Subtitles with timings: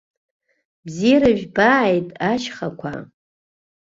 [0.85, 2.93] Бзиара жәбааит, ашьхақәа!